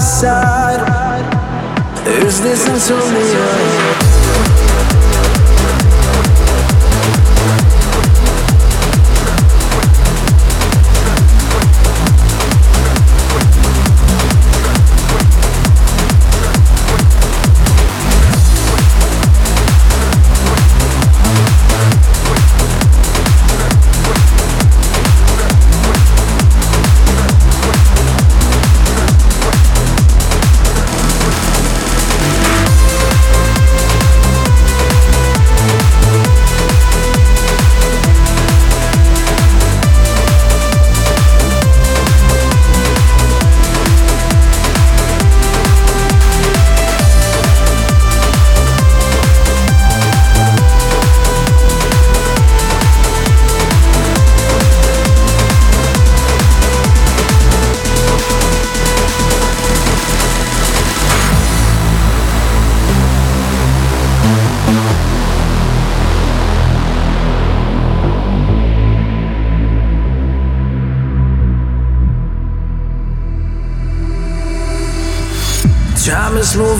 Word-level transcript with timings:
Side. 0.00 1.24
Is 2.06 2.40
this 2.42 2.68
insomnia? 2.68 3.93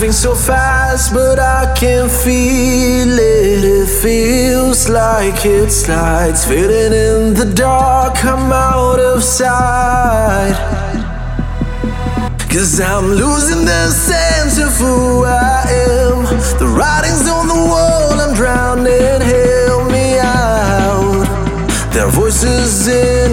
Moving 0.05 0.13
so 0.13 0.35
fast, 0.35 1.15
but 1.15 1.39
I 1.39 1.73
can 1.75 2.11
feel 2.11 3.19
it. 3.19 3.65
It 3.65 3.89
feels 4.03 4.87
like 4.91 5.47
it 5.47 5.71
slides, 5.71 6.45
fading 6.45 6.93
in 6.93 7.33
the 7.33 7.51
dark. 7.55 8.23
I'm 8.23 8.53
out 8.53 9.01
of 9.01 9.23
sight. 9.23 10.57
Cause 12.53 12.81
I'm 12.81 13.07
losing 13.07 13.65
the 13.65 13.91
sense 13.91 14.59
of 14.59 14.77
who 14.77 15.25
I 15.25 15.63
am. 15.89 16.25
The 16.59 16.67
writing's 16.77 17.27
on 17.27 17.49
the 17.49 17.55
wall, 17.55 18.21
I'm 18.21 18.35
drowning. 18.35 19.23
Help 19.23 19.91
me 19.91 20.19
out. 20.19 21.25
There 21.95 22.05
are 22.05 22.11
voices 22.11 22.89
in 22.89 23.24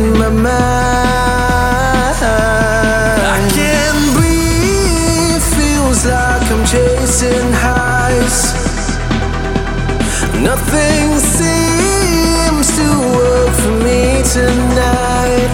Nothing 10.71 11.19
seems 11.19 12.67
to 12.77 12.87
work 13.11 13.53
for 13.59 13.75
me 13.83 14.23
tonight. 14.23 15.51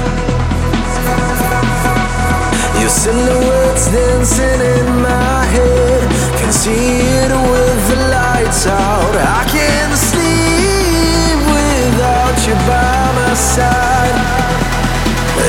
Your 2.79 2.89
silhouette's 2.89 3.87
dancing 3.91 4.61
in 4.61 5.01
my 5.01 5.43
head. 5.55 6.07
Can 6.37 6.53
see 6.53 7.01
it 7.17 7.31
with 7.31 7.89
the 7.89 7.99
lights 8.13 8.67
out. 8.67 9.15
I 9.17 9.43
can't 9.49 9.97
sleep 9.97 11.39
without 11.49 12.37
you 12.45 12.53
by 12.69 13.11
my 13.17 13.33
side. 13.33 14.17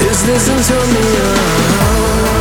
Is 0.09 0.25
this 0.25 0.49
insomnia? 0.49 2.38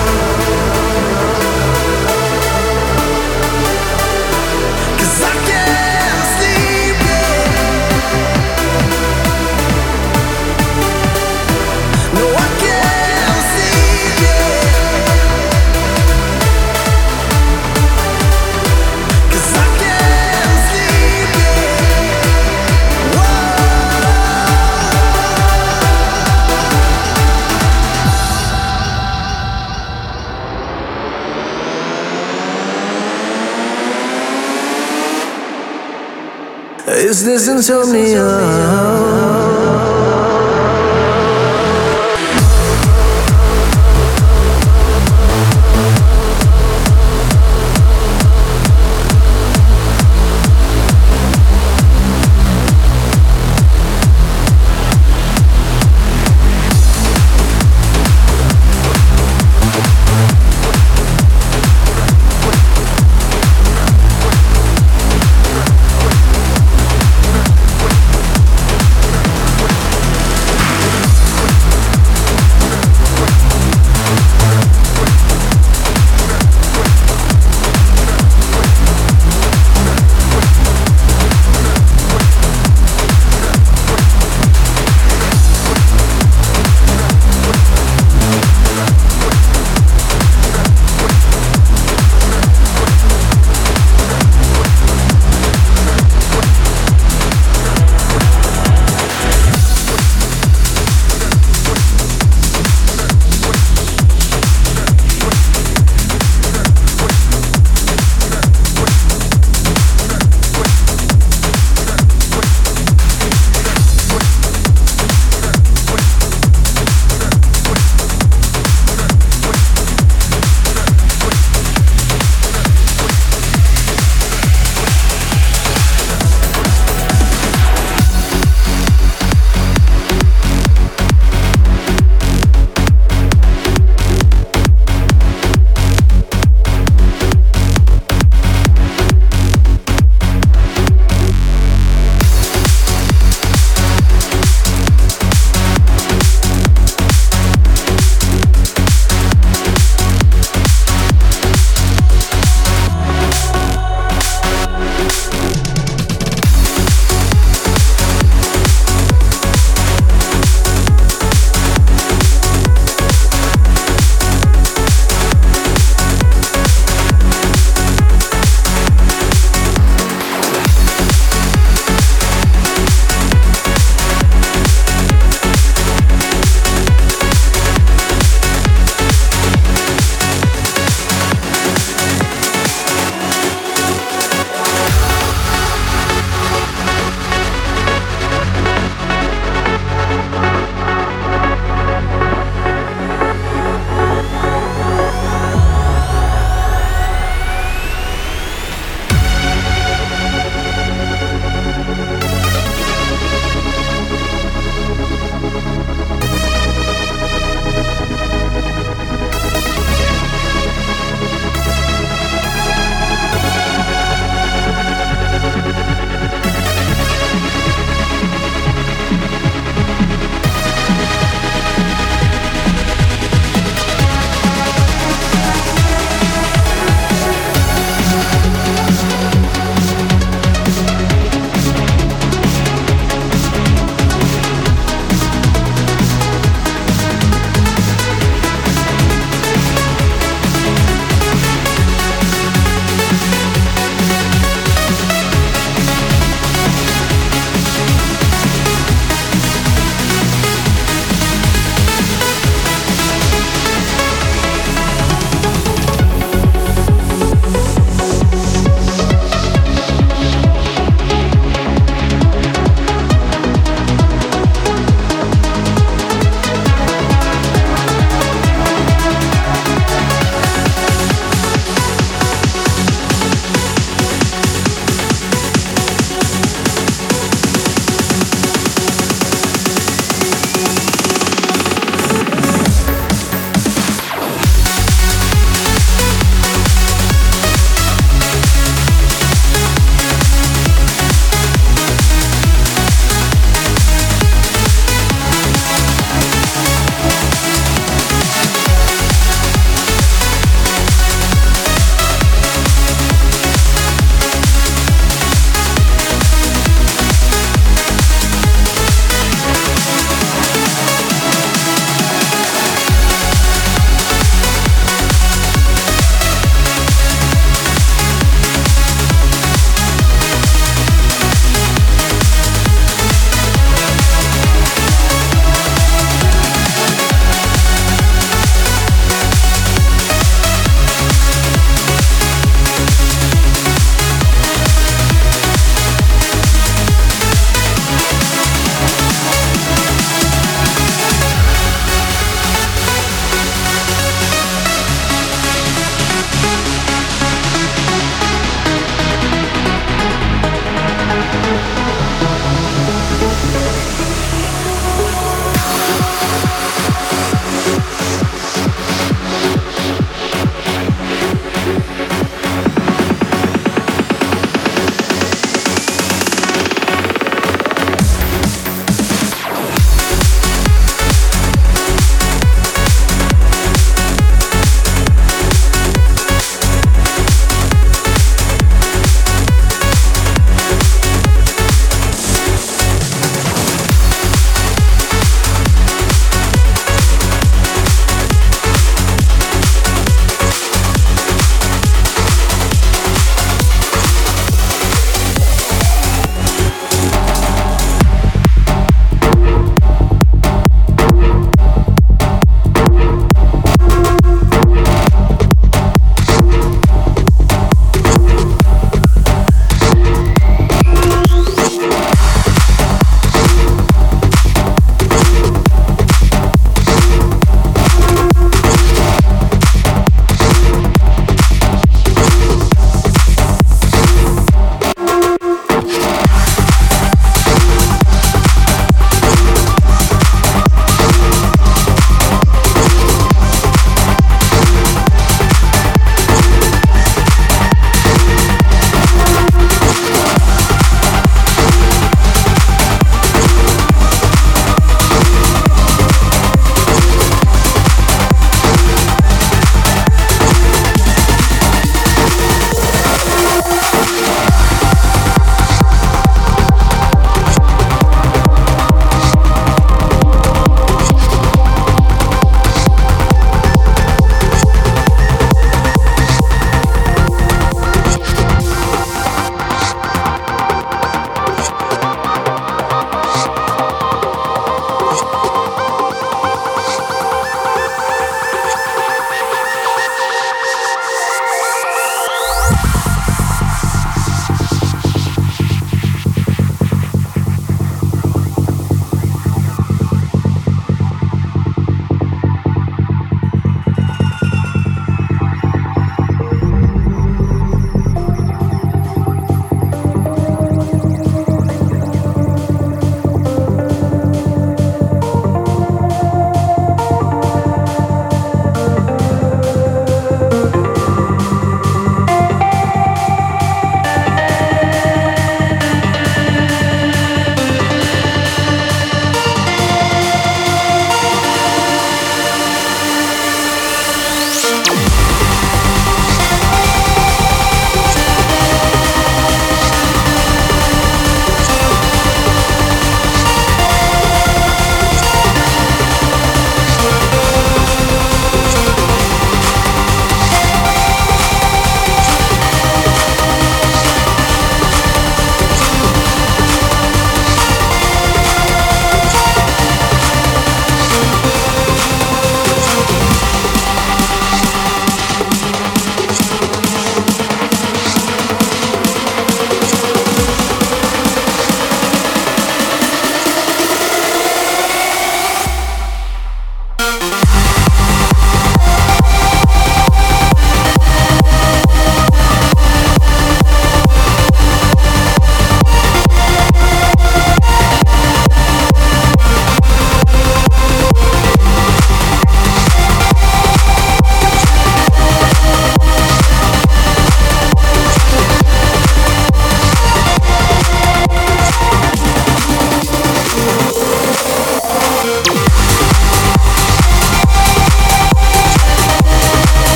This 37.28 37.50
insomnia? 37.50 39.47